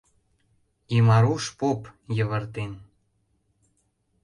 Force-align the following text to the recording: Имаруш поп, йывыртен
Имаруш 0.97 1.43
поп, 1.59 1.81
йывыртен 2.17 2.71